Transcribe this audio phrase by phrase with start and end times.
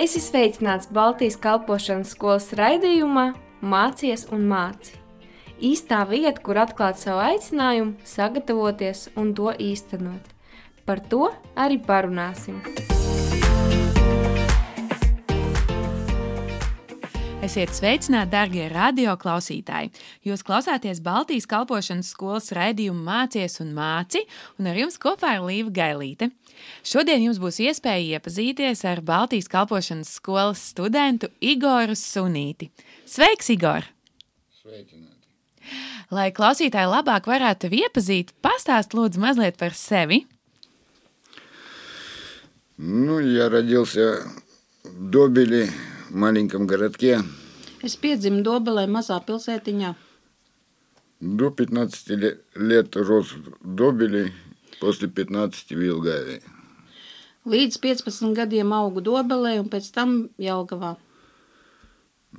[0.00, 3.24] Es esmu sveicināts Baltijas kalpošanas skolas raidījumā
[3.60, 4.94] Mācies un māci.
[5.60, 10.32] Īstā vieta, kur atklāt savu aicinājumu, sagatavoties un to īstenot.
[10.88, 12.62] Par to arī parunāsim.
[17.45, 19.91] Esiet sveicināti, darbie radioklausītāji!
[20.25, 24.23] Jūs klausāties Baltijas kalpošanas skolas raidījumu Mācies un māci,
[24.59, 26.31] un ar jums kopā ir Līva Gailīte.
[26.81, 32.71] Šodien jums būs iespēja iepazīties ar Baltijas kalpošanas skolas studentu Igoru Sunīti.
[33.05, 33.85] Sveiks, Igor!
[34.61, 35.13] Sveicināti!
[36.13, 40.25] Lai klausītāji labāk varētu tevi iepazīt, pastāst lūdzu mazliet par sevi.
[42.77, 44.27] Ну, я родился
[44.83, 45.69] в Добеле,
[46.09, 47.21] маленьком городке.
[47.83, 49.93] Es piedzimu Dobelē, mazā pilsētiņā.
[51.21, 54.31] До 15 ле- лет рос в Добеле,
[54.79, 56.41] после 15 в Елгаве.
[57.45, 60.95] Līdz 15 gadiem augu Dobelē un pēc tam Jelgavā.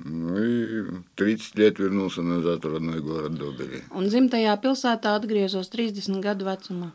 [0.05, 3.83] Ну и в 30 лет вернулся назад в родной город Добеле.
[3.91, 6.91] Un dzimtajā pilsētā atgriezos 30 gadu vecumā.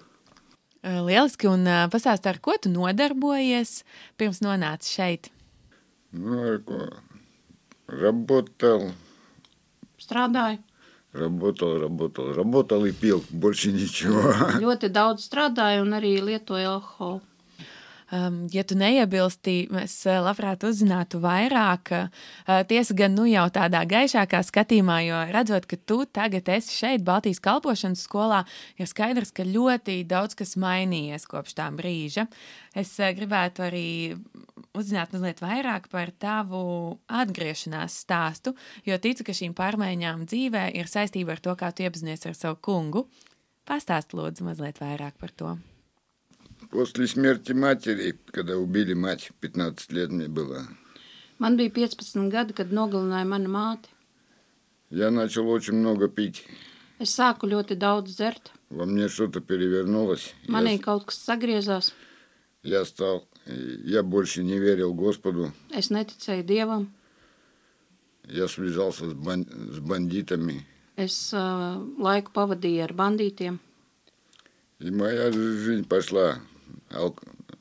[0.85, 3.83] Lieliski, un ā, pastāst, ar ko tu nodarbojies
[4.19, 5.31] pirms nonāci šeit.
[6.13, 7.01] Ну, а ко-
[7.87, 8.93] работал,
[9.99, 10.59] Strādāju,
[11.13, 14.33] работал, работал, работал и пил, больше ничего.
[14.59, 17.21] ļoti daudz strādāju un arī lietoju alkoholu.
[18.08, 21.92] Um, ja tu neiebilsti, mēs ā, labprāt uzzinātu vairāk.
[21.92, 27.04] Uh, tiesa gan nu jau tādā gaišākā skatījumā, jo redzot, ka tu tagad esi šeit,
[27.08, 28.46] Baltijas kalpošanas skolā,
[28.80, 32.30] ir skaidrs, ka ļoti daudz kas mainījies kopš tā brīža.
[32.72, 33.88] Es ā, gribētu arī
[34.72, 36.64] uzzināt mazliet vairāk par tavu
[37.12, 38.56] atgriešanās stāstu,
[38.88, 42.62] jo ticu, ka šīm pārmaiņām dzīvē ir saistība ar to, kā tu iepazinies ar savu
[42.64, 43.10] kungu.
[43.68, 45.58] Pastāst, lūdzu, mazliet vairāk par to.
[46.77, 50.67] После смерти матери, когда убили мать, 15 лет мне было,
[51.39, 53.87] Man bija 15 gadi, kad nogalināja mana māte.
[54.91, 56.45] я начал очень много пить.
[56.99, 58.51] Es sāku ļoti daudz dzert.
[58.71, 60.35] Во мне что-то перевернулось.
[60.45, 61.93] Я Manī kaut kas sagriezās.
[62.63, 66.87] Я стал, я больше не верил Господу, Es neticēju Dievam.
[68.29, 70.65] я связался с, бан- с бандитами,
[70.97, 73.59] Es uh, laiku pavadīju ar bandītiem.
[74.79, 76.41] и моя жизнь пошла,
[76.91, 77.17] Ал-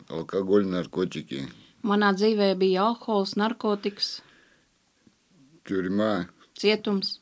[0.09, 1.47] алкоголь, наркотики,
[1.83, 4.21] Manā dzīvē bija alkohols, narkotikas,
[5.65, 7.19] тюрьма, cietums.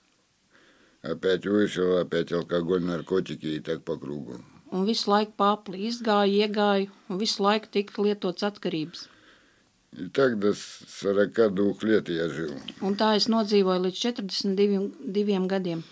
[1.02, 4.44] опять вышел, опять алкоголь, наркотики и так по кругу.
[4.72, 9.08] Un visu laiku pāri izgāju, iegāju, un visu laiku tika lietots atkarības.
[9.98, 12.54] И так до с- 42 лет я жил.
[12.82, 15.84] Un tā es nodzīvoju līdz 42 diviem gadiem.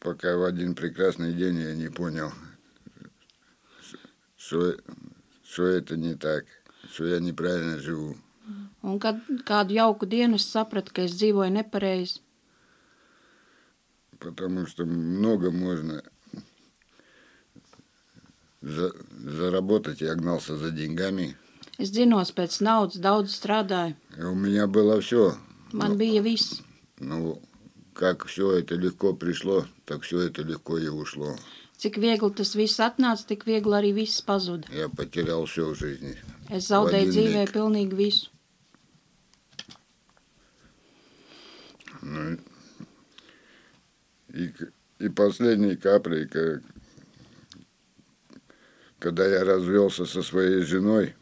[0.00, 2.32] пока в один прекрасный день я не понял,
[4.49, 4.75] что,
[5.45, 6.45] что это не так,
[6.91, 8.17] что я неправильно живу.
[8.81, 12.19] Un kad kādu jauku dienu es sapratu, ka es dzīvoju nepareizi,
[14.19, 16.01] Потому что много можно
[18.61, 18.93] за-
[19.23, 20.01] заработать.
[20.01, 21.35] Я гнался за деньгами.
[21.77, 23.95] es dzinos pēc naudas, daudz strādāju.
[24.17, 25.37] И у меня было все.
[25.71, 26.61] Man bija viss.
[26.99, 27.39] Ну,
[27.93, 31.37] как все это легко пришло, так все это легко и ушло.
[31.78, 34.68] Cik viegli tas viss atnāca, tik viegli arī viss pazuda.
[34.72, 36.14] Я потерял все в жизни.
[36.50, 37.10] Es zaudēju Vadinieki.
[37.10, 38.28] dzīvē pilnīgi visu.
[42.02, 42.36] Ну,
[44.32, 46.60] и, к- и последней каплей, ка-
[48.98, 51.14] когда я развелся со своей женой,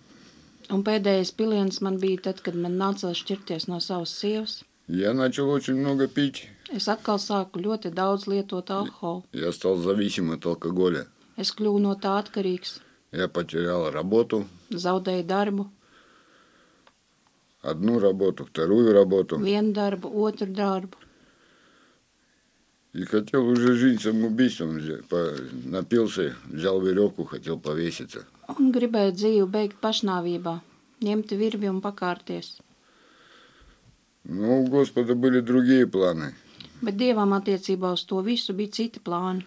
[0.71, 4.65] Un pēdējais piliens man bija tad, kad man nācās šķirties no savas sievas.
[4.88, 6.49] я начал очень много пить.
[6.72, 9.25] Es atkal sāku ļoti daudz lietot alkoholu.
[9.33, 11.06] Я стал зависим от алкоголя.
[11.37, 12.81] Es kļuvu no tā atkarīgs,
[13.12, 15.66] Я потерял работу, zaudēju darbu,
[17.62, 19.37] одну работу, вторую работу.
[19.38, 20.97] vienu darbu, otru darbu.
[22.94, 24.77] И хотел уже жизнь самоубийством.
[24.78, 25.34] взя- по-
[25.65, 28.24] Напился, взял веревку, хотел повеситься.
[28.59, 30.60] Un gribēju dzīvi beigt pašnāvībā,
[31.01, 32.60] ņemt virvi un pakārties.
[34.27, 36.34] Но у Господа были другие планы.
[36.83, 39.47] Bet dievam attiecībā uz to visu bija citi plāni.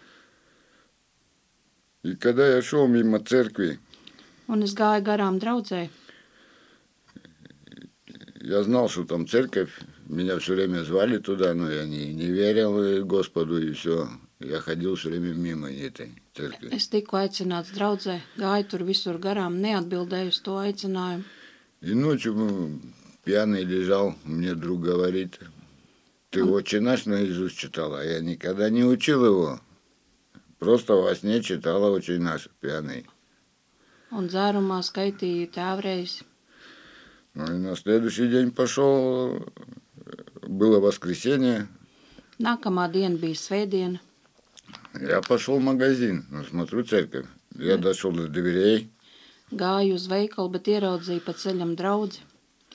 [2.03, 3.79] И когда я шел мимо церкви,
[4.47, 5.89] Un es gāju garām draudzē.
[8.41, 9.71] Я знал, что там церковь,
[10.07, 14.07] меня все время звали туда, но я не, не верил э, Господу и все.
[14.39, 16.69] Я ходил все время мимо этой церкви.
[16.69, 21.23] Es tiku aicināts draudzē, gāju tur visur garām, neatbildēju uz to aicinājumu.
[21.81, 22.93] И ночью м,
[23.24, 25.38] пьяный лежал, мне друг говорит,
[26.30, 29.60] ты отче наш наизусть читала, я никогда не учил его.
[30.58, 33.06] Просто во сне читала очень наш пьяный.
[34.10, 36.24] Un dzērumā skaitīju tēvreiz.
[37.34, 39.46] Ну и на следующий день пошел,
[40.42, 41.68] было воскресенье,
[42.40, 44.00] Nākamā diena bija svētdiena.
[45.00, 47.26] я пошел в магазин, ну, смотрю церковь.
[47.54, 48.90] Я дошел до дверей,
[49.50, 52.18] Gāju uz veikalu, bet ieraudzīju pa ceļam draugu.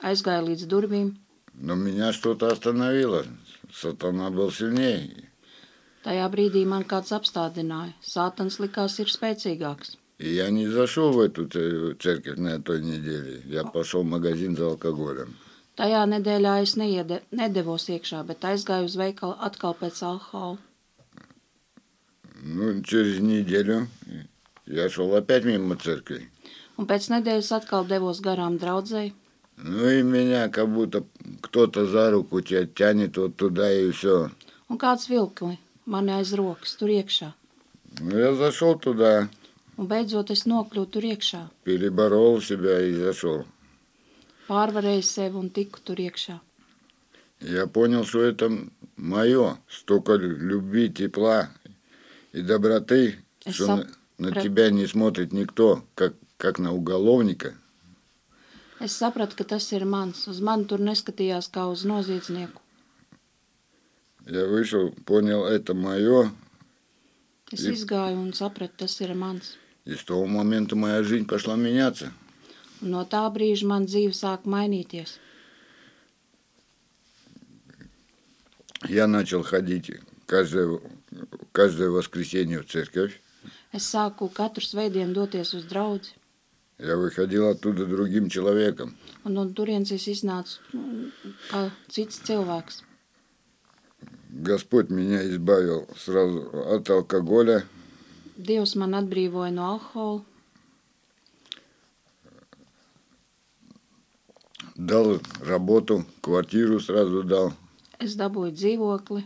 [0.02, 1.16] Aizgāju līdz durvīm.
[1.54, 3.24] но меня что-то остановило.
[3.72, 5.28] Сатана был сильнее.
[6.04, 7.92] Tajā brīdī man kāds apstādināja.
[8.02, 9.96] Sātans likās ir spēcīgāks.
[10.18, 13.42] И я не зашел в эту ц- церковь на той неделе.
[13.46, 15.36] Я пошел в магазин за алкоголем.
[15.76, 20.58] Tajā nedēļā es neiede, nedevos iekšā, bet aizgāju uz veikalu atkal pēc alkohola.
[22.42, 23.88] Ну, через неделю
[24.66, 26.30] я шел опять мимо церкви.
[26.78, 29.12] Un pēc nedēļas atkal devos garām draudzēji.
[29.57, 31.03] Ну и меня как будто
[31.41, 34.31] кто-то за руку тя- тянет вот туда и все.
[34.69, 37.33] Un kāds vilkli mani aiz rokas tur iekšā.
[38.01, 39.29] Ну, я зашел туда,
[39.77, 41.49] Un beidzot es nokļuvu tur iekšā.
[41.63, 43.45] переборол себя и зашел.
[44.49, 46.39] Pārvarēju sevi un tiku tur iekšā.
[47.41, 48.49] Я понял, что это
[48.97, 49.57] мое.
[49.69, 51.49] Столько лю- любви, тепла
[52.33, 53.17] и доброты,
[53.49, 53.87] что на,
[54.17, 57.53] на тебя не смотрит никто, как, как на уголовника.
[58.80, 60.26] Es sapratu, ka tas ir mans.
[60.28, 62.60] Uz mani tur neskatījās kā uz noziedznieku.
[64.26, 66.30] Я вышел, понял, это мое.
[67.52, 69.56] Es И- izgāju un sapratu, tas ir mans.
[69.84, 72.12] И с того момента моя жизнь пошла меняться.
[72.82, 75.18] Un no tā brīža man dzīve sāk mainīties.
[78.88, 79.90] Я начал ходить
[80.26, 80.80] каждое,
[81.52, 83.20] каждое воскресенье в церковь.
[83.72, 86.08] Es sāku katru svētdienu doties uz draugu,
[86.77, 88.95] Я выходил оттуда другим человеком.
[89.23, 91.11] un no turienes es iznācu mm,
[91.49, 92.83] kā cits cilvēks.
[94.29, 97.65] Господь меня избавил сразу от алкоголя,
[98.37, 100.21] Dievs man atbrīvoja no alkohola,
[104.75, 107.53] дал работу, квартиру сразу дал.
[107.99, 109.23] es dabūju dzīvokli,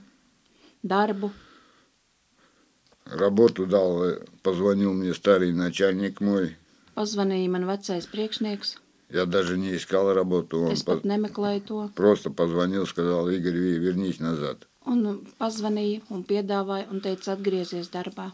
[0.84, 1.32] darbu.
[3.06, 6.59] Работу дал, э, позвонил мне старый начальник мой.
[6.99, 8.77] Pazvanīja man vecais priekšnieks.
[9.11, 10.63] Я даже не искал работу.
[10.63, 11.89] Он Es по- pat nemeklēju to.
[11.95, 14.67] просто позвонил, сказал, Игорь, ви- вернись назад.
[14.87, 18.33] Un pazvanīja un piedāvāja un teica, atgriezies darbā.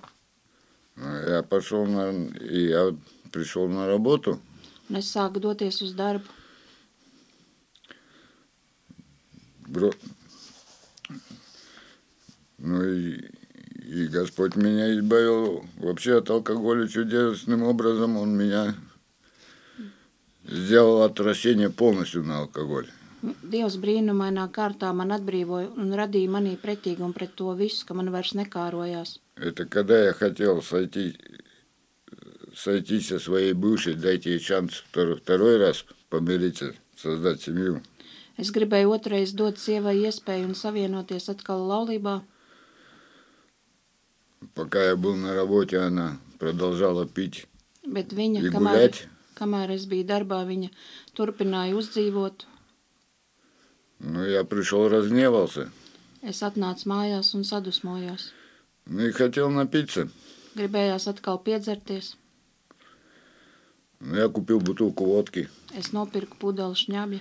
[0.96, 2.10] Ну, Я пошел на...
[2.40, 2.94] И я
[3.32, 4.38] пришел на работу.
[4.88, 6.24] Un es sāku doties uz darbu.
[9.68, 9.94] Бро-
[12.58, 13.30] Ну и,
[14.05, 18.17] и Господь меня избавил вообще от алкоголя чудесным образом.
[18.17, 18.75] Он меня
[20.43, 22.87] сделал отращение полностью на алкоголь.
[23.25, 28.35] Dievs brīnumainā kārtā man atbrīvoja un radīja manī pretīgumu pret to visu, ka man vairs
[28.37, 29.17] nekārojās.
[29.35, 31.17] Это когда я хотел сойти,
[32.55, 37.81] сойти со своей бывшей, дайте ей шанс второй, второй раз помириться, создать семью.
[38.37, 42.21] Es gribēju otrais dot sievai iespēju un savienoties atkal laulībā,
[44.54, 47.46] Пока я был на работе, она продолжала пить
[47.86, 49.08] bet viņa, и kamēr, гулять.
[49.34, 50.70] kamēr es biju darbā, viņa
[51.16, 52.46] turpināja uzdzīvot.
[54.00, 55.70] Ну, я пришел, разгневался.
[56.22, 58.32] Es atnācu mājās un sadusmojos.
[58.86, 60.08] Ну и хотел напиться.
[60.56, 62.16] Gribējās atkal piedzerties.
[64.00, 67.20] Ну, я купил бутылку водки, Es nopirku pudeli šņabja,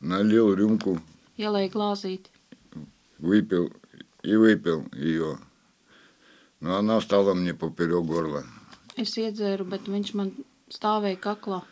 [0.00, 1.00] налил рюмку,
[1.38, 2.28] ielēju glāzīti.
[3.18, 3.72] выпил
[4.22, 5.38] и выпил ее.
[6.60, 8.44] Но она стала мне поперек горла.
[8.96, 10.30] Es iedzēru, bet viņš man
[10.72, 11.62] stāvēja kaklā.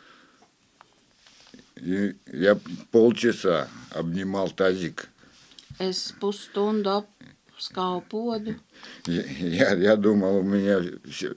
[1.76, 2.58] И я
[2.92, 5.08] полчаса обнимал тазик.
[5.78, 8.54] Es pusstundu apskauju podu.
[9.06, 10.80] Я, я, я думал, у меня
[11.10, 11.34] все,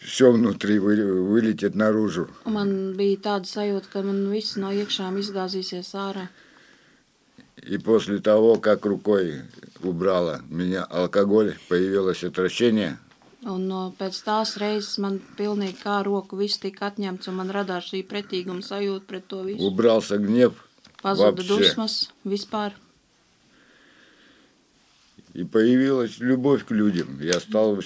[0.00, 2.28] все внутри вы- вылетит наружу.
[2.44, 6.28] Un Man bija tāda sajūta, ka man viss no iekšām izgāzīsies ārā.
[7.63, 9.41] И после того, как рукой
[9.81, 12.97] убрала меня алкоголь, появилось отвращение.
[13.45, 17.91] Un no pēc tās reizes man pilnīgi kā roku viss tika atņemts, un man radās
[17.91, 19.61] šī pretīguma sajūta pret to visu.
[19.61, 20.53] Убрался гнев
[21.01, 21.47] Pazuda вообще.
[21.47, 22.73] dusmas vispār.
[25.33, 27.19] И появилась любовь к людям.
[27.21, 27.79] Я стал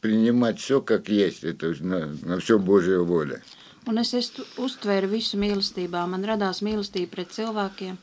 [0.00, 1.44] принимать все как есть.
[1.44, 3.42] Это на, на все Божья воля.
[3.86, 6.06] Un es, es uztvēru visu mīlestībā.
[6.06, 7.96] Man radās mīlestība pret cilvēkiem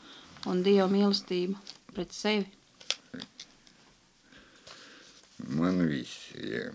[0.48, 1.60] un Dieva mīlestība
[1.94, 2.48] pret sevi.
[5.48, 6.32] Man viss.
[6.34, 6.72] Я...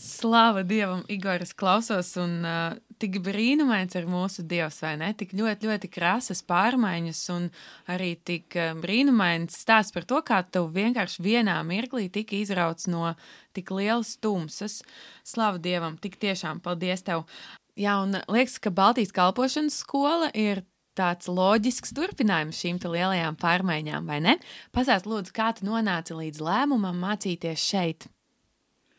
[0.00, 5.10] Slāva Dievam, Igoras klausos, un uh, tik brīnumains ir mūsu Dievs, vai ne?
[5.12, 7.50] Tik ļoti, ļoti krāsas pārmaiņas, un
[7.92, 13.12] arī tik uh, brīnumains stāsts par to, kā tu vienkārši vienā mirklī tika izrauts no
[13.56, 14.80] tik lielas tumsas.
[15.28, 17.26] Slāva Dievam, tik tiešām paldies tev!
[17.76, 20.64] Jā, un liekas, ka Baltijas kalpošanas skola ir
[20.95, 24.37] tāds loģisks turpinājums šīm lielajām pārmaiņām, vai ne?
[24.75, 28.07] Pastāst, lūdzu, kā tu nonāci līdz lēmumam mācīties šeit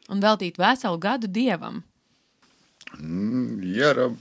[0.08, 1.82] un veltīt veselu gadu dievam.
[2.98, 4.18] М, Я раб-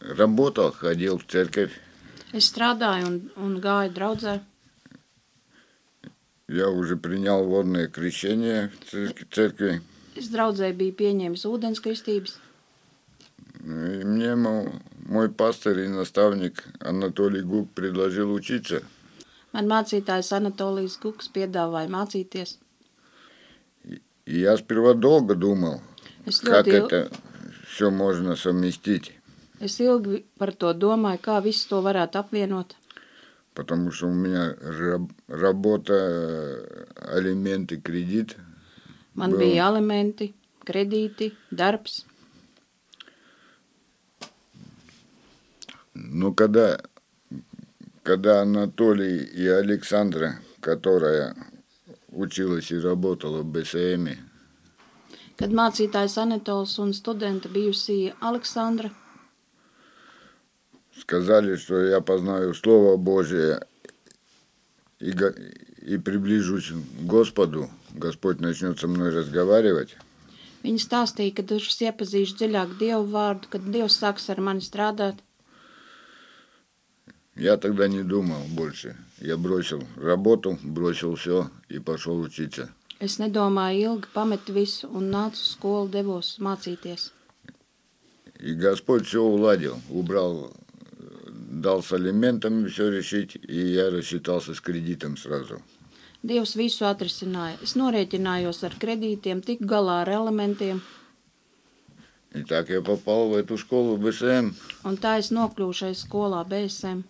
[0.00, 1.72] работал, ходил в церковь.
[2.32, 4.40] Es strādāju un, un gāju draudzē.
[6.48, 9.80] Я уже принял водное крещение в церк- церкви.
[10.16, 12.36] Es draudzē biju pieņēmis ūdens kristības.
[13.66, 14.72] И мне мо-
[15.06, 18.82] мой пастор и наставник Анатолий Гук предложил учиться.
[19.52, 22.56] Man mācītājs Anatolijas Kuks piedāvāja mācīties.
[24.24, 25.80] И я сперва долго думал,
[26.26, 26.84] Es как ļoti, il...
[26.86, 27.10] это
[27.68, 29.12] все можно совместить.
[29.60, 32.74] es ilgi par to domāju, kā visu to varētu apvienot.
[33.54, 36.84] Потому что у меня раб- работа, э,
[37.18, 38.36] алименты, кредит.
[39.14, 39.38] Man Vēl.
[39.38, 40.32] bija elementi,
[40.64, 42.04] kredīti, darbs.
[45.96, 46.80] Но когда,
[48.02, 51.34] когда Анатолий и Александра, которая
[52.10, 54.08] училась и работала в БСМ,
[55.38, 58.90] Kad mācītājs Anatols un studenta bijusī Aleksandra
[60.98, 63.66] сказали, что я познаю Слово Божие
[65.00, 65.34] и, го-
[65.82, 69.96] и приближусь к Господу, Господь начнет со мной разговаривать,
[70.62, 75.16] Viņa stāstīja, ka es iepazīšu dziļāk Dievu vārdu, kad Dievs sāks ar mani strādāt.
[77.36, 78.96] я тогда не думал больше.
[79.20, 82.70] Я бросил работу, бросил все и пошел учиться.
[83.00, 87.10] Es nedomāju ilgi, pametu visu un nācu uz skolu, devos mācīties.
[88.38, 94.60] И Господь все уладил, убрал, э, дал с алиментами все решить, и я рассчитался с
[94.60, 95.60] кредитом сразу.
[96.22, 97.56] Dievs visu atrisināja.
[97.62, 100.80] Es norēķinājos ar kredītiem, tik galā ar elementiem,
[102.34, 104.54] И так я попал в эту школу БСМ.
[104.84, 107.02] un tā es nokļuvu šai skolā BSM.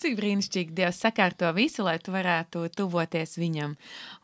[0.00, 3.78] Cik brīnišķīgi Dievs sakārto visu, lai tu varētu tuvoties viņam.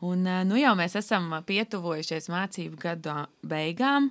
[0.05, 4.11] Un, ā, nu jau mēs esam pietuvojušies mācību gada beigām.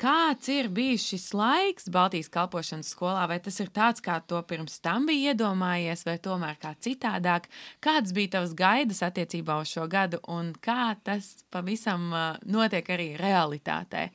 [0.00, 3.26] Kāds ir bijis šis laiks Baltijas kalpošanas skolā?
[3.30, 7.50] Vai tas ir tāds, kā to pirms tam bija iedomājies, vai tomēr kā citādāk?
[7.84, 13.12] Kādas bija tavas gaidas attiecībā uz šo gadu, un kā tas pavisam ā, notiek arī
[13.20, 14.08] realitātē?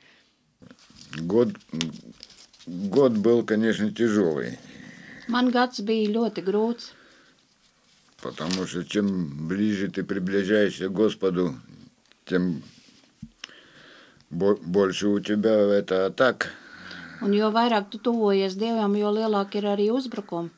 [1.22, 1.56] Год,
[2.68, 4.58] год был, конечно, тяжелый,
[5.29, 6.91] Man gads bija ļoti grūts,
[8.23, 11.55] потому что чем ближе ты приближаешься к Господу,
[12.27, 12.63] тем
[14.31, 16.53] бо- больше у тебя это атак.
[17.23, 20.51] un jo vairāk tu tuvojies Dievam, jo lielāk ir arī uzbrukumi.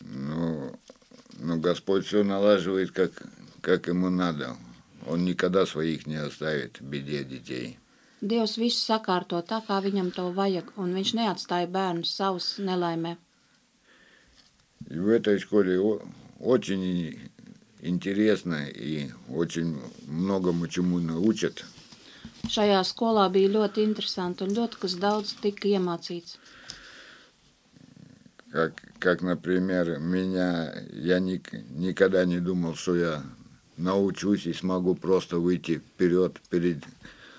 [0.00, 0.72] Ну,
[1.38, 3.10] ну, Господь все налаживает, как,
[3.60, 4.56] как ему надо.
[5.06, 7.78] Он никогда своих не оставит в беде детей.
[8.25, 13.17] Dievs visu sakārto tā, kā viņam to vajag, un viņš neatstāja bērnus savus nelaimē.
[14.89, 16.01] И в этой школе о-
[16.39, 17.19] очень и-
[17.81, 21.63] интересно и очень многому чему научат.
[22.47, 26.37] Šajā skolā bija ļoti interesanti un ļoti kas daudz tika iemācīts.
[28.51, 33.23] Как, как, например, меня, я ник- никогда не думал, что я
[33.77, 36.83] научусь и смогу просто выйти вперед перед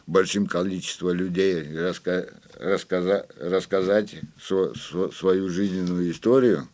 [0.06, 2.28] большим количеством людей, и раска-
[2.61, 6.68] рассказа- рассказать сво- сво- свою жизненную историю.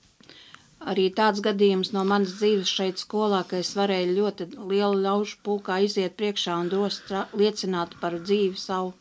[0.81, 5.83] Arī tāds gadījums no manas dzīves šeit skolā, ka es varēju ļoti lielu ļaužu pulkā
[5.83, 8.95] iziet priekšā un droši strā- liecināt par dzīvi savu.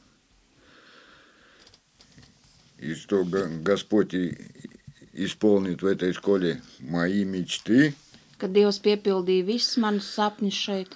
[2.80, 4.38] И что Го- Господь и-
[5.14, 7.94] исполнит в этой школе мои мечты,
[8.40, 10.88] Kad Dievs piepildīja visus manus sapņus šeit,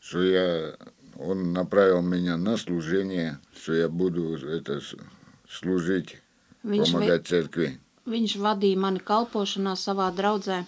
[0.00, 0.76] что я,
[1.22, 4.94] Он направил меня на служение, что я буду это с-
[5.48, 6.16] служить,
[6.64, 7.78] viņš, vi, помогать церкви.
[8.06, 10.64] viņš vadīja mani kalpošanā savā draudzē.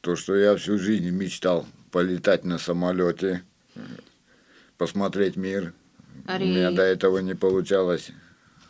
[0.00, 3.42] То, что я всю жизнь мечтал полетать на самолете,
[4.76, 5.72] посмотреть мир.
[6.26, 8.10] У меня до Arī, этого не получалось.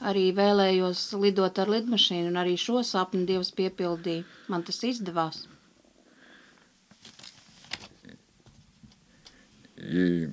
[0.01, 4.25] arī vēlējos lidot ar lidmašīnu, un arī šo sapni Dievs piepildīja.
[4.49, 5.47] Man tas izdevās.
[9.90, 10.30] И,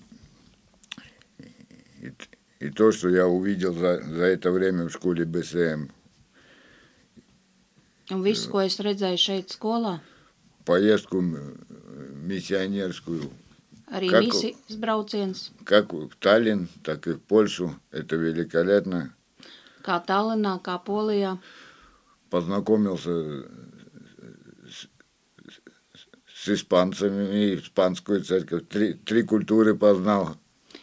[2.02, 2.12] и,
[2.60, 5.88] и то, что я увидел за, за это время в школе БСМ,
[8.14, 9.96] Un viss, ko es redzēju šeit skolā,
[10.64, 13.30] поездку миссионерскую,
[13.90, 19.12] arī Как- misijas brauciens, как в Таллин, так и в Польшу, это великолепно.
[19.82, 21.38] kā Tallinā, kā Polijā.
[22.30, 23.44] Познакомился
[26.46, 30.36] с испанцами, и испанскую церковь, три, три культуры познал.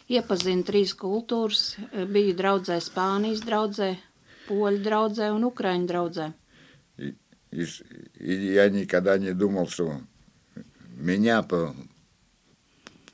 [0.08, 1.78] Iepazinu trīs kultūras,
[2.12, 3.94] biju draudzē Spānijas draudzē,
[4.48, 6.26] Poļu draudzē un Ukraiņu draudzē.
[6.98, 7.14] И,
[7.50, 7.64] и
[8.20, 10.00] и я никогда не думал, что
[10.98, 11.74] меня, по-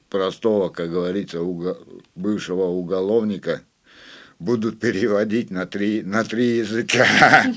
[0.09, 1.79] простого, как говорится, уго-
[2.17, 3.63] бывшего уголовника,
[4.40, 7.06] будут переводить на три, на три языка.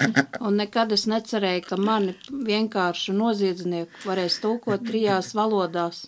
[0.41, 6.07] Un nekad es necerēju, ka mani vienkārši noziedznieku varēs tulkot trijās valodās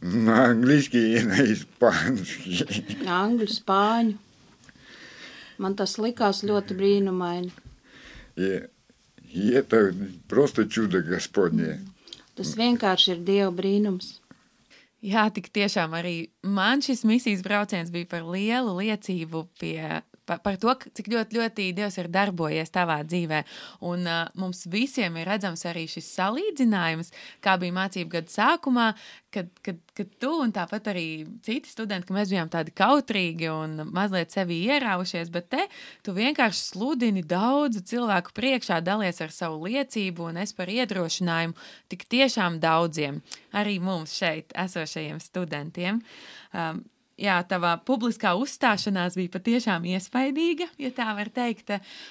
[0.00, 4.16] На английский и на испанский. - angļu, spāņu.
[5.58, 7.50] Man tas likās ļoti brīnumaini.
[8.36, 8.68] И,
[9.32, 9.94] и это
[10.28, 11.80] просто чудо Господне.
[12.36, 14.19] Tas vienkārši ir Dieva brīnums.
[15.01, 20.59] Jā, tik tiešām arī man šis misijas brauciens bija par lielu liecību pie, par, par
[20.61, 23.41] to, cik ļoti, ļoti Dievs ir darbojies tavā dzīvē.
[23.87, 27.11] Un uh, mums visiem ir redzams arī šis salīdzinājums,
[27.43, 28.87] kā bija mācību gada sākumā,
[29.33, 31.05] kad, kad, kad tu un tāpat arī
[31.45, 35.67] citi studenti, ka mēs bijām tādi kautrīgi un mazliet sevi ieraušies, bet te
[36.05, 42.07] tu vienkārši sludini daudzu cilvēku priekšā, dalies ar savu liecību un es par iedrošinājumu tik
[42.11, 43.21] tiešām daudziem,
[43.55, 46.03] arī mums šeit esošajiem studentiem.
[46.51, 46.83] Um,
[47.20, 51.70] Jā, tava publiskā uzstāšanās bija patiešām iespaidīga, ja tā var teikt.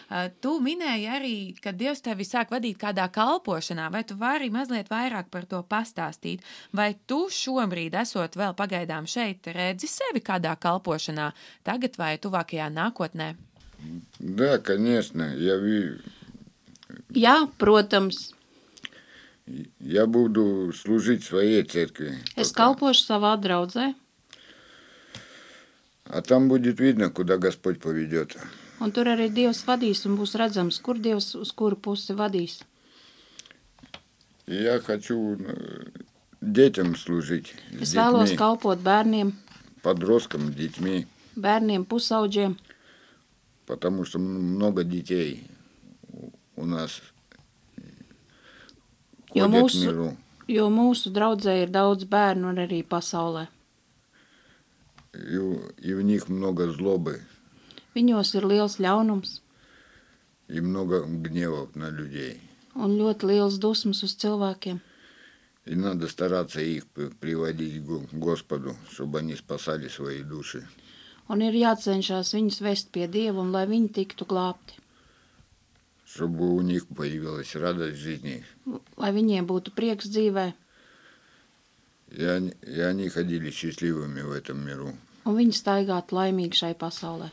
[0.10, 4.90] Uh, Tu minēji arī, ka Dievs tevi sāk vadīt kādā kalpošanā, vai tu vari mazliet
[4.90, 6.42] vairāk par to pastāstīt?
[6.74, 11.32] Vai tu šobrīd, esot vēl pagaidām šeit, redzi sevi kādā kalpošanā,
[11.64, 13.36] tagad vai tuvākajā nākotnē?
[14.20, 16.02] Да, конечно, я, ви-
[17.14, 18.34] Jā, protams,
[19.80, 22.18] я буду служить своей церкви.
[22.36, 22.74] es пока.
[22.74, 23.94] kalpošu savā draudzē,
[26.10, 28.38] А там будет видно, куда Господь поведет.
[28.80, 32.62] un tur arī Dievs vadīs un būs redzams, kur Dievs uz kuru pusi vadīs.
[34.48, 35.86] И я хочу э,
[36.42, 37.56] детям служить.
[37.72, 39.32] Es С vēlos детьми, kalpot bērniem,
[39.82, 41.08] подросткам, детьми.
[41.36, 42.56] bērniem pusauģiem,
[43.66, 45.48] Потому что м- много детей
[46.14, 47.02] у- у нас
[49.34, 50.18] Jo ходят mūsu- в миру.
[50.48, 53.48] jo mūsu draudzē ir daudz bērnu un arī pasaulē.
[55.14, 57.22] И, у- и в них много злобы
[57.96, 59.40] Viņos ir liels ļaunums
[60.50, 62.42] и много гневов на людей.
[62.76, 64.80] un ļoti liels dusmas uz cilvēkiem.
[65.66, 70.68] И надо стараться их п- приводить к Го- Господу, чтобы они спасали свои души.
[71.30, 74.74] Un ir jācenšas viņus vest pie Dieva un lai viņi tiktu glābti.
[76.06, 78.44] Чтобы у них появилась радость в жизни.
[78.98, 80.54] Lai viņiem būtu prieks dzīvē,
[82.12, 84.94] И они, и они ходили счастливыми в этом миру.
[85.26, 87.30] un viņi staigātu laimīgi šai pasaulē.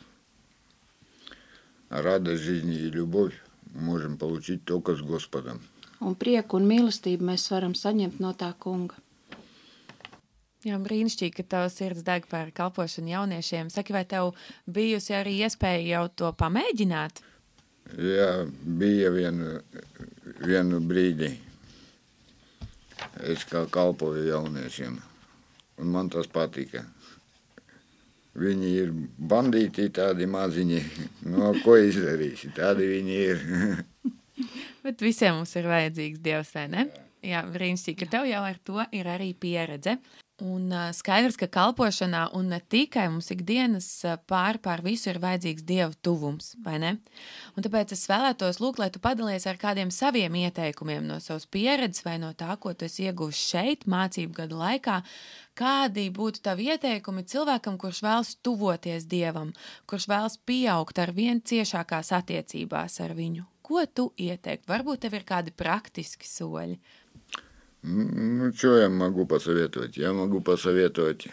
[1.90, 3.34] А радость жизни и любовь
[3.74, 5.60] можем получить только с Господом.
[6.00, 8.96] Un prieku un mīlestību mēs varam saņemt no tā kunga.
[10.64, 13.70] Jā, brīnišķīgi, ka tavs sirds deg par kalpošanu jauniešiem.
[13.70, 14.32] Saki, vai tev
[14.66, 17.18] bijusi arī iespēja jau to pamēģināt?
[17.98, 19.60] Я bija vienu,
[20.40, 21.32] vienu brīdi.
[23.23, 24.99] Es kā kalpoju jauniešiem,
[25.81, 26.83] un man tas patika.
[28.37, 30.81] Viņi ir bandīti, tādi maziņi.
[31.37, 32.51] No ko izdarīsi?
[32.55, 33.41] Tādi viņi ir.
[34.85, 36.85] Bet visiem mums ir vajadzīgs dievs, vai ne?
[37.25, 39.97] Jā, brīnišķīgi, ka tev jau ar to ir arī pieredze.
[40.45, 43.87] Un skaidrs, ka kalpošanā un ne tikai mums ikdienas
[44.29, 46.91] pār pār visu ir vajadzīgs dieva tuvums, vai ne?
[47.57, 52.05] Un tāpēc es vēlētos lūgt, lai tu padalies ar kādiem saviem ieteikumiem no savas pieredzes
[52.05, 54.99] vai no tā, ko tu esi ieguvis šeit, mācību gadu laikā.
[55.57, 59.55] Kādi būtu tavi ieteikumi cilvēkam, kurš vēlas tuvoties dievam,
[59.89, 63.47] kurš vēlas pieaugt ar vien ciešākās attiecībās ar viņu?
[63.65, 64.69] Ko tu ieteiktu?
[64.69, 66.77] Varbūt tev ir kādi praktiski soļi.
[67.86, 69.96] Ну, что я могу посоветовать?
[69.96, 71.28] Я могу посоветовать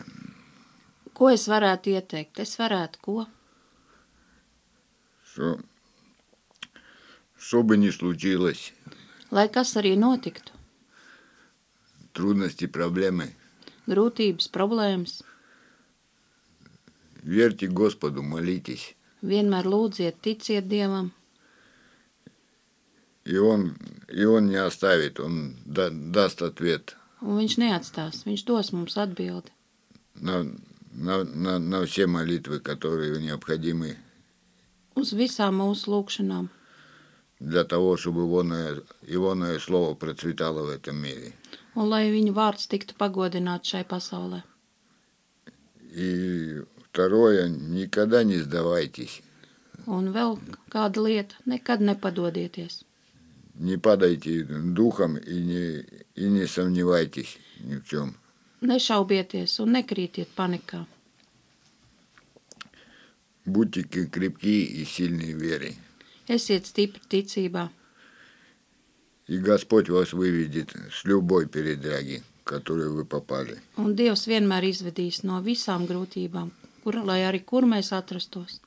[1.13, 2.39] Ko es varētu ieteikt?
[2.39, 3.27] Es varētu ko?
[5.31, 5.59] что,
[7.37, 8.73] что бы ни случилось,
[9.31, 10.51] Lai kas arī notiktu,
[12.13, 13.27] трудности, проблемы,
[13.85, 15.21] grūtības, problēmas,
[17.21, 18.95] верьте Господу, молитесь.
[19.21, 21.11] vienmēr lūdziet, ticiet Dievam,
[23.25, 23.75] И Он,
[24.07, 28.23] и он не оставит, Он да- даст ответ un Viņš neatstās.
[28.25, 29.51] Viņš dos mums atbildi
[30.15, 30.43] на,
[30.93, 33.97] на, на, на все молитвы, которые необходимы
[34.95, 36.49] uz visām mūsu lūgšanām,
[37.39, 41.33] для того, чтобы Ивоное, Ивоное Слово процветало в этом мире.
[41.75, 44.43] un lai Viņa vārds tiktu pagodināts šai pasaulē.
[45.91, 49.21] И второе, никогда не сдавайтесь,
[49.87, 50.37] Un vēl
[50.69, 52.83] kāda lieta - nekad nepadodieties.
[53.55, 55.85] не падайте духом и не,
[56.15, 58.15] и не сомневайтесь ни в чем.
[58.61, 60.85] Nešaubieties un nekrītiet panikā.
[63.45, 65.75] Будьте крепки и сильны в вере.
[66.27, 67.69] Esiet stipri ticībā,
[69.27, 73.59] И Господь вас выведет с любой передряги, в которую вы попали.
[73.77, 76.49] un Dievs vienmēr izvedīs no visām grūtībām,
[76.83, 78.59] kur, lai arī kur mēs atrastos.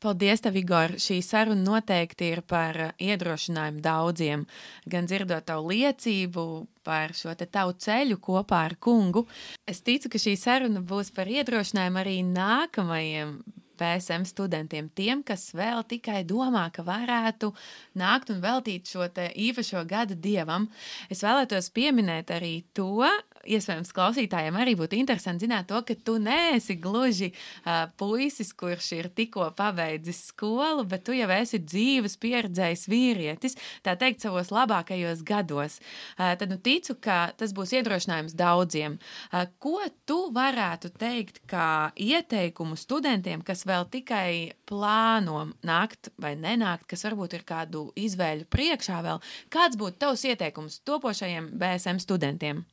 [0.00, 0.94] Paldies, tev, Igor.
[0.96, 4.46] Šī saruna noteikti ir par iedrošinājumu daudziem.
[4.88, 6.44] Gan dzirdot tavu liecību
[6.88, 9.26] par šo te tavu ceļu kopā ar kungu.
[9.68, 13.34] Es ticu, ka šī saruna būs par iedrošinājumu arī nākamajiem
[13.80, 17.52] PSM studentiem, tiem, kas vēl tikai domā, ka varētu
[18.00, 19.04] nākt un veltīt šo
[19.48, 20.68] īpašo gadu dievam.
[21.12, 23.04] Es vēlētos pieminēt arī to,
[23.48, 29.08] iespējams, klausītājiem arī būtu interesanti zināt to, ka tu neesi gluži uh, puisis, kurš ir
[29.16, 35.78] tikko pabeidzis skolu, bet tu jau esi dzīves pieredzējis vīrietis, tā teikt, savos labākajos gados.
[36.16, 38.98] Uh, tad nu ticu, ka tas būs iedrošinājums daudziem.
[39.30, 46.88] Uh, ko tu varētu teikt kā ieteikumu studentiem, kas vēl tikai plāno nākt vai nenākt,
[46.90, 49.22] kas varbūt ir kādu izvēļu priekšā vēl?
[49.52, 52.64] Kāds būtu tavs ieteikums topošajiem BSM studentiem?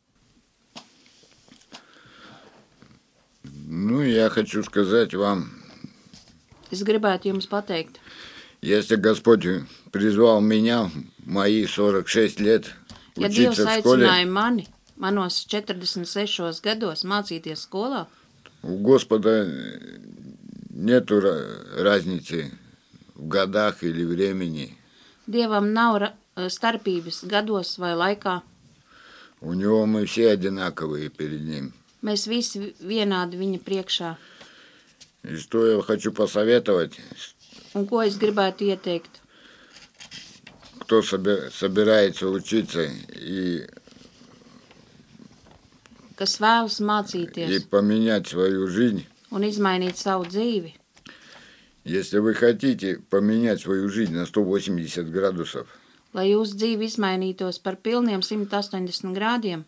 [3.66, 5.50] Ну, я хочу сказать вам,
[6.70, 7.96] Es gribētu jums pateikt,
[8.62, 9.44] если Господь
[9.90, 10.85] призвал меня,
[11.18, 12.72] в мои 46 лет,
[13.16, 18.06] ja Dievs учиться в школе, aicināja mani manos 46 gados mācīties skolā,
[18.62, 19.44] у Господа
[20.70, 22.52] нету ра- разницы
[23.14, 24.76] в годах или времени.
[25.26, 28.40] Dievam nav ra- starpības gados vai laikā.
[29.40, 31.72] У него мы все одинаковые перед ним.
[32.02, 34.16] Mēs visi vienādi viņa priekšā.
[35.24, 36.98] И что я хочу посоветовать,
[37.74, 39.20] Un ko es gribētu ieteikt?
[40.80, 42.82] кто собе- собирается учиться
[43.14, 43.66] и,
[46.16, 50.74] Kas vēlas и mācīties поменять свою жизнь, un izmainīt savu dzīvi,
[51.85, 55.66] если вы хотите поменять свою жизнь на 180 градусов,
[56.14, 59.64] lai jūsu dzīve izmainītos par pilniem 180 grādiem,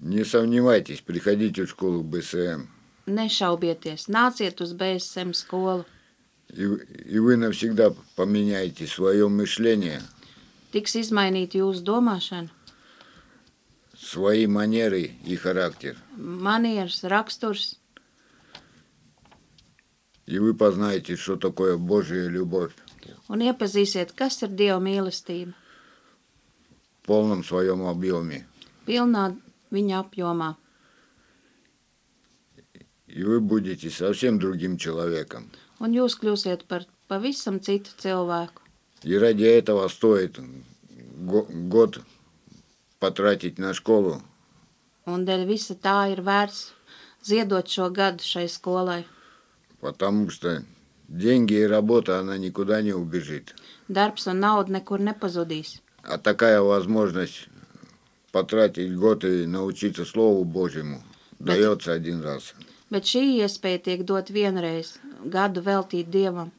[0.00, 2.66] не сомневайтесь, приходите в школу БСМ.
[3.06, 5.84] nešaubieties, nāciet uz BSM skolu.
[6.48, 10.02] И, и вы навсегда поменяете свое мышление,
[10.72, 12.48] Tiks izmainīta jūsu domāšana,
[13.96, 15.96] свои манеры и характер.
[16.16, 17.76] manieres, raksturs,
[20.26, 22.72] И вы познаете, что такое Божья любовь
[23.28, 25.52] un iepazīsiet, kas ir Dieva mīlestība,
[27.02, 28.46] в полном своем объеме.
[28.86, 29.36] pilnā
[29.71, 30.55] viņa apjomā.
[33.07, 35.49] И вы будете совсем другим человеком.
[35.79, 38.61] Un jūs kļūsiet par pavisam citu cilvēku.
[39.03, 40.39] И ради этого стоит
[41.25, 42.01] го- год
[42.99, 44.21] потратить на школу,
[45.07, 46.71] Un dēļ visa tā ir vērts
[47.23, 49.05] ziedot šo gadu šai skolai.
[49.81, 50.63] потому что
[51.07, 53.55] деньги и работа, она никуда не убежит.
[53.87, 55.79] Darbs un nauda nekur nepazudīs.
[56.03, 57.47] А такая возможность
[58.32, 61.02] потратить год и научиться Слову Божьему
[61.38, 61.52] Да.
[61.54, 62.54] дается один раз.
[62.90, 66.50] Bet šī iespēja tiek dot vienreiz, gadu veltīt Dievam.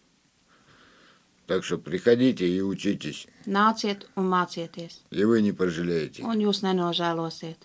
[1.48, 6.24] Так что приходите и учитесь, Nāciet un mācieties, и вы не пожалеете.
[6.24, 7.58] un jūs nenožēlosiet.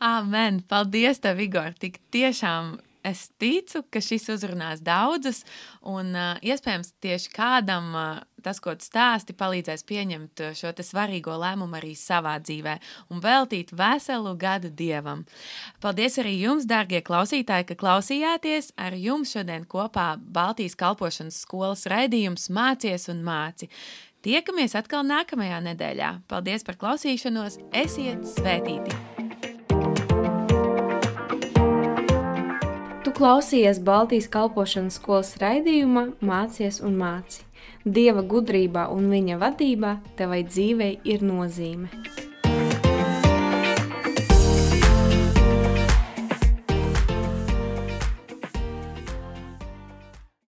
[0.00, 0.62] Amen!
[0.68, 1.74] Paldies, tev, Igor!
[1.78, 5.43] Tik tiešām es ticu, ka šis uzrunās daudzus,
[5.81, 11.79] un uh, iespējams tieši kādam uh, tas, ko tu stāsti, palīdzēs pieņemt šo svarīgo lēmumu
[11.79, 12.77] arī savā dzīvē
[13.13, 15.25] un veltīt veselu gadu dievam.
[15.83, 18.73] Paldies arī jums, dārgie klausītāji, ka klausījāties.
[18.79, 23.69] Ar jums šodien kopā Baltijas kalpošanas skolas raidījums Mācies un māci.
[24.25, 26.11] Tiekamies atkal nākamajā nedēļā.
[26.31, 27.61] Paldies par klausīšanos!
[27.85, 29.18] Esiet svētīti!
[33.19, 37.43] Klausījies Baltijas kalpošanas skolas raidījumā Mācies un māci.
[37.83, 41.91] Dieva gudrībā un viņa vadībā tevai dzīvei ir nozīme.